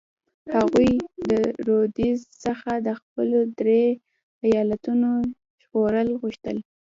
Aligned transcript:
هغوی 0.55 0.91
د 1.29 1.31
رودز 1.67 2.19
څخه 2.45 2.71
د 2.87 2.87
خپلو 2.99 3.39
درې 3.59 3.85
ایالتونو 4.47 5.09
ژغورل 5.61 6.09
غوښتل. 6.21 6.57